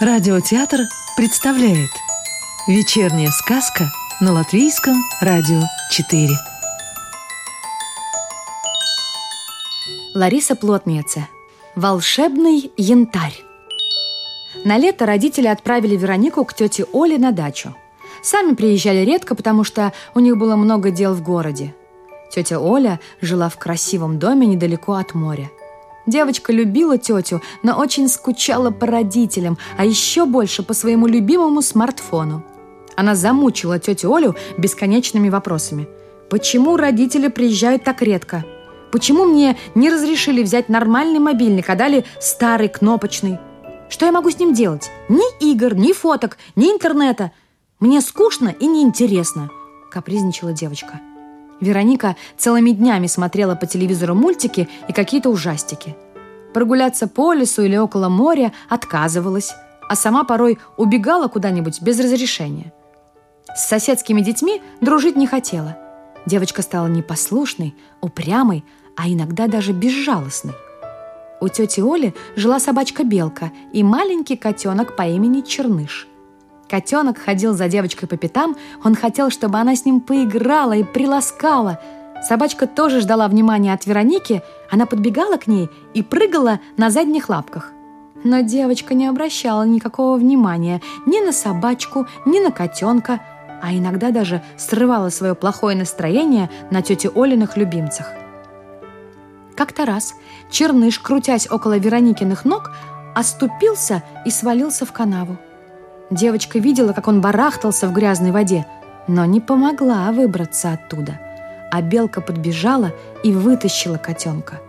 [0.00, 0.82] Радиотеатр
[1.16, 1.90] представляет
[2.68, 3.90] Вечерняя сказка
[4.20, 5.60] на Латвийском радио
[5.90, 6.28] 4
[10.14, 11.26] Лариса Плотница
[11.74, 13.42] Волшебный янтарь
[14.64, 17.74] На лето родители отправили Веронику к тете Оле на дачу.
[18.22, 21.74] Сами приезжали редко, потому что у них было много дел в городе.
[22.30, 25.50] Тетя Оля жила в красивом доме недалеко от моря.
[26.08, 32.42] Девочка любила тетю, но очень скучала по родителям, а еще больше по своему любимому смартфону.
[32.96, 35.86] Она замучила тетю Олю бесконечными вопросами.
[36.30, 38.46] «Почему родители приезжают так редко?
[38.90, 43.38] Почему мне не разрешили взять нормальный мобильник, а дали старый кнопочный?
[43.90, 44.90] Что я могу с ним делать?
[45.10, 47.32] Ни игр, ни фоток, ни интернета.
[47.80, 49.50] Мне скучно и неинтересно»,–
[49.90, 51.00] капризничала девочка.
[51.60, 55.96] Вероника целыми днями смотрела по телевизору мультики и какие-то ужастики.
[56.54, 59.52] Прогуляться по лесу или около моря отказывалась,
[59.88, 62.72] а сама порой убегала куда-нибудь без разрешения.
[63.54, 65.76] С соседскими детьми дружить не хотела.
[66.26, 68.64] Девочка стала непослушной, упрямой,
[68.96, 70.54] а иногда даже безжалостной.
[71.40, 76.08] У тети Оли жила собачка-белка и маленький котенок по имени Черныш–
[76.68, 81.80] Котенок ходил за девочкой по пятам, он хотел, чтобы она с ним поиграла и приласкала.
[82.22, 87.72] Собачка тоже ждала внимания от Вероники, она подбегала к ней и прыгала на задних лапках.
[88.24, 93.20] Но девочка не обращала никакого внимания ни на собачку, ни на котенка,
[93.62, 98.08] а иногда даже срывала свое плохое настроение на тете Олиных любимцах.
[99.56, 100.14] Как-то раз
[100.50, 102.72] Черныш, крутясь около Вероникиных ног,
[103.14, 105.38] оступился и свалился в канаву.
[106.10, 108.66] Девочка видела, как он барахтался в грязной воде,
[109.06, 111.20] но не помогла выбраться оттуда.
[111.70, 112.92] А белка подбежала
[113.22, 114.60] и вытащила котенка.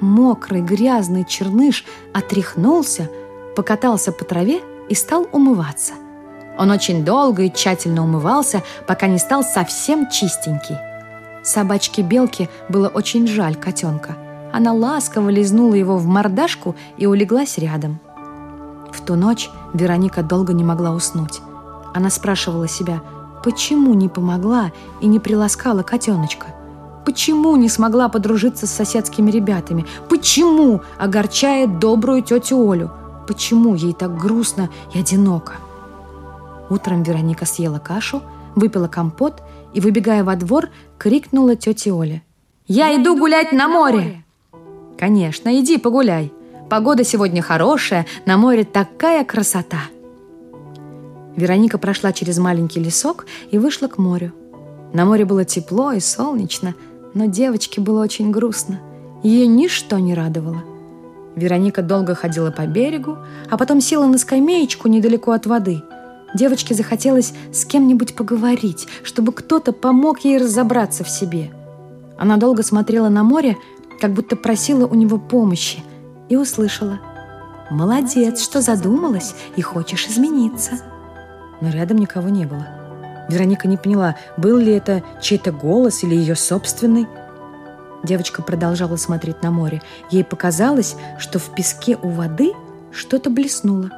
[0.00, 3.10] Мокрый, грязный черныш отряхнулся,
[3.54, 5.92] покатался по траве и стал умываться.
[6.58, 10.76] Он очень долго и тщательно умывался, пока не стал совсем чистенький.
[11.42, 14.16] Собачке-белке было очень жаль котенка.
[14.52, 18.00] Она ласково лизнула его в мордашку и улеглась рядом–
[18.92, 21.40] в ту ночь Вероника долго не могла уснуть.
[21.94, 23.02] Она спрашивала себя,
[23.44, 26.48] почему не помогла и не приласкала котеночка?
[27.04, 29.86] Почему не смогла подружиться с соседскими ребятами?
[30.08, 32.90] Почему огорчает добрую тетю Олю?
[33.26, 35.54] Почему ей так грустно и одиноко?
[36.68, 38.22] Утром Вероника съела кашу,
[38.54, 40.68] выпила компот и, выбегая во двор,
[40.98, 42.22] крикнула тете Оле.
[42.66, 44.24] «Я иду гулять на море!»
[44.98, 46.32] «Конечно, иди погуляй!»
[46.70, 49.80] Погода сегодня хорошая, на море такая красота.
[51.34, 54.32] Вероника прошла через маленький лесок и вышла к морю.
[54.92, 56.76] На море было тепло и солнечно,
[57.12, 58.78] но девочке было очень грустно.
[59.24, 60.62] Ее ничто не радовало.
[61.34, 63.18] Вероника долго ходила по берегу,
[63.50, 65.82] а потом села на скамеечку недалеко от воды.
[66.34, 71.50] Девочке захотелось с кем-нибудь поговорить, чтобы кто-то помог ей разобраться в себе.
[72.16, 73.56] Она долго смотрела на море,
[74.00, 75.82] как будто просила у него помощи,
[76.30, 76.98] и услышала
[77.68, 80.78] «Молодец, что задумалась и хочешь измениться».
[81.60, 82.66] Но рядом никого не было.
[83.28, 87.06] Вероника не поняла, был ли это чей-то голос или ее собственный.
[88.02, 89.82] Девочка продолжала смотреть на море.
[90.10, 92.52] Ей показалось, что в песке у воды
[92.92, 93.90] что-то блеснуло.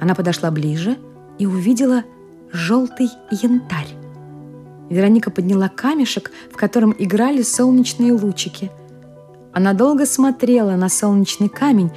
[0.00, 0.98] Она подошла ближе
[1.38, 2.04] и увидела
[2.52, 3.88] желтый янтарь.
[4.90, 8.70] Вероника подняла камешек, в котором играли солнечные лучики–
[9.52, 11.90] она долго смотрела на солнечный камень.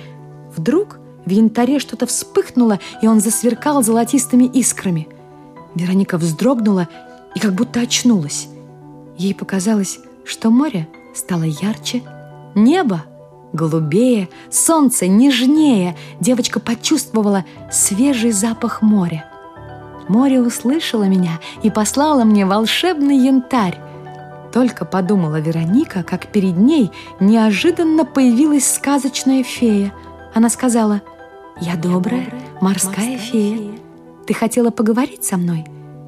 [0.55, 5.07] Вдруг в янтаре что-то вспыхнуло, и он засверкал золотистыми искрами.
[5.75, 6.87] Вероника вздрогнула
[7.35, 8.47] и как будто очнулась.
[9.17, 12.03] Ей показалось, что море стало ярче,
[12.55, 13.03] небо
[13.53, 15.95] голубее, солнце нежнее.
[16.19, 19.25] Девочка почувствовала свежий запах моря.
[20.09, 23.79] Море услышало меня и послало мне волшебный янтарь.
[24.53, 29.91] Только подумала Вероника, как перед ней неожиданно появилась сказочная фея.
[30.35, 31.01] Она сказала,
[31.59, 33.71] «Я добрая, морская фея.
[34.27, 35.65] Ты хотела поговорить со мной?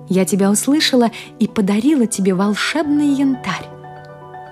[0.09, 1.09] Я тебя услышала
[1.39, 3.67] и подарила тебе волшебный янтарь.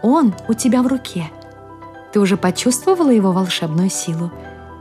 [0.01, 1.29] Он у тебя в руке.
[2.11, 4.31] Ты уже почувствовала его волшебную силу?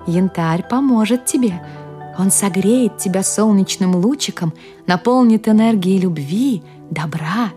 [0.07, 1.63] Янтарь поможет тебе.
[2.19, 4.55] Он согреет тебя солнечным лучиком,
[4.87, 7.51] наполнит энергией любви, добра,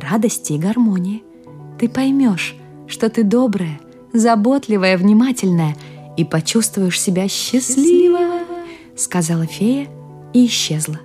[0.00, 1.22] радости и гармонии.
[1.78, 2.54] Ты поймешь,
[2.86, 3.80] что ты добрая,
[4.12, 5.76] заботливая, внимательная
[6.16, 8.42] и почувствуешь себя счастливой,
[8.96, 9.88] сказала фея
[10.32, 10.98] и исчезла.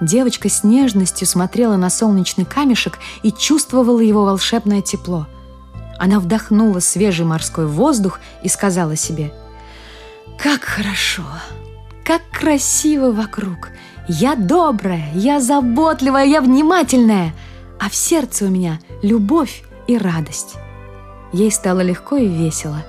[0.00, 5.26] Девочка с нежностью смотрела на солнечный камешек и чувствовала его волшебное тепло.
[5.98, 9.32] Она вдохнула свежий морской воздух и сказала себе,
[10.38, 11.24] Как хорошо,
[12.04, 13.70] как красиво вокруг.
[14.08, 17.34] Я добрая, я заботливая, я внимательная,
[17.80, 20.54] а в сердце у меня любовь и радость.
[21.32, 22.84] Ей стало легко и весело.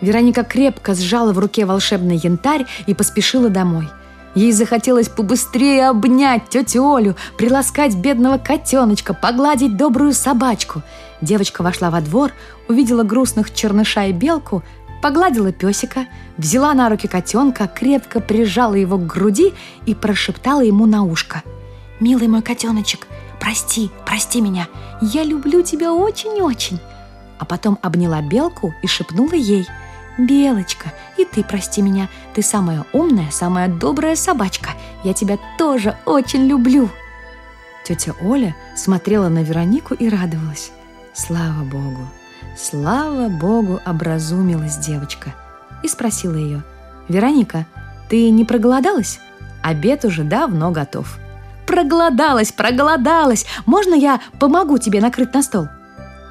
[0.00, 3.88] Вероника крепко сжала в руке волшебный янтарь и поспешила домой–
[4.34, 10.82] Ей захотелось побыстрее обнять тетю Олю, приласкать бедного котеночка, погладить добрую собачку.
[11.20, 12.32] Девочка вошла во двор,
[12.66, 14.62] увидела грустных черныша и белку,
[15.02, 16.06] погладила песика,
[16.38, 19.52] взяла на руки котенка, крепко прижала его к груди
[19.84, 21.42] и прошептала ему на ушко.
[22.00, 23.06] «Милый мой котеночек,
[23.40, 24.68] прости, прости меня,
[25.00, 26.80] я люблю тебя очень-очень».
[27.38, 29.66] А потом обняла белку и шепнула ей–
[30.18, 34.70] «Белочка, и ты прости меня, ты самая умная, самая добрая собачка.
[35.04, 36.90] Я тебя тоже очень люблю!»
[37.84, 40.70] Тетя Оля смотрела на Веронику и радовалась.
[41.14, 42.08] Слава Богу!
[42.56, 45.34] Слава Богу, образумилась девочка.
[45.82, 46.62] И спросила ее,
[47.08, 47.66] «Вероника,
[48.08, 49.20] ты не проголодалась?
[49.62, 51.18] Обед уже давно готов».
[51.66, 53.46] «Проголодалась, проголодалась!
[53.66, 55.68] Можно я помогу тебе накрыть на стол?»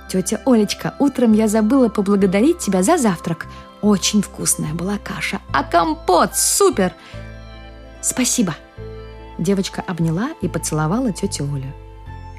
[0.10, 3.48] «Тетя Олечка, утром я забыла поблагодарить тебя за завтрак.
[3.82, 6.94] Очень вкусная была каша, а компот супер!
[8.02, 8.56] Спасибо!»
[9.40, 11.72] Девочка обняла и поцеловала тетю Олю.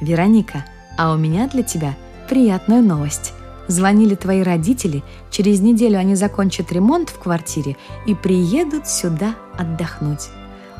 [0.00, 0.64] «Вероника,
[0.96, 1.94] а у меня для тебя
[2.28, 3.32] приятная новость.
[3.72, 10.28] Звонили твои родители, через неделю они закончат ремонт в квартире и приедут сюда отдохнуть».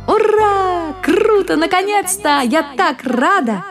[0.06, 0.94] «Ура!
[1.02, 1.56] Круто!
[1.56, 2.42] Наконец-то!
[2.42, 3.64] Я так рада!»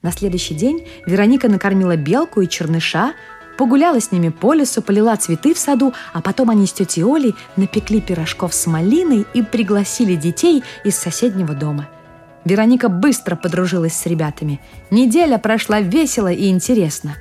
[0.00, 3.12] На следующий день Вероника накормила белку и черныша,
[3.58, 7.36] Погуляла с ними по лесу, полила цветы в саду, а потом они с тетей Олей
[7.56, 11.88] напекли пирожков с малиной и пригласили детей из соседнего дома.
[12.44, 14.60] Вероника быстро подружилась с ребятами.
[14.90, 17.14] Неделя прошла весело и интересно.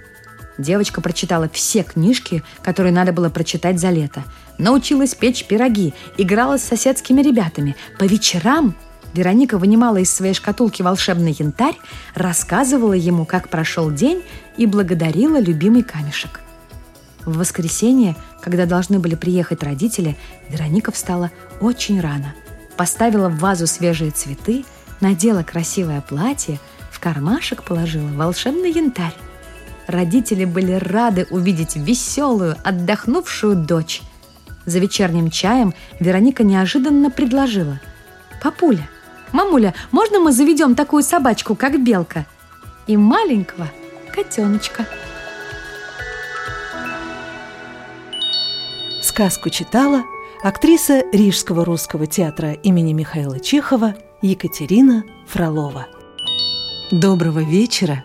[0.58, 4.24] Девочка прочитала все книжки, которые надо было прочитать за лето.
[4.58, 7.76] Научилась печь пироги, играла с соседскими ребятами.
[7.98, 8.76] По вечерам
[9.14, 11.78] Вероника вынимала из своей шкатулки волшебный янтарь,
[12.16, 14.24] рассказывала ему, как прошел день,
[14.58, 16.40] и благодарила любимый камешек.
[17.26, 20.18] В воскресенье, когда должны были приехать родители,
[20.50, 22.36] Вероника встала очень рано.
[22.76, 24.66] Поставила в вазу свежие цветы,
[25.00, 26.60] надела красивое платье,
[26.92, 29.16] в кармашек положила волшебный янтарь.
[29.88, 34.02] Родители были рады увидеть веселую, отдохнувшую дочь.
[34.66, 37.80] За вечерним чаем Вероника неожиданно предложила.
[38.42, 38.88] «Папуля,
[39.34, 42.26] «Мамуля, можно мы заведем такую собачку, как Белка?»
[42.86, 43.68] И маленького
[44.14, 44.86] котеночка.
[49.02, 50.04] Сказку читала
[50.44, 55.88] актриса Рижского русского театра имени Михаила Чехова Екатерина Фролова.
[56.92, 58.04] Доброго вечера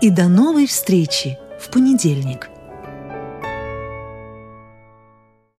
[0.00, 2.50] и до новой встречи в понедельник–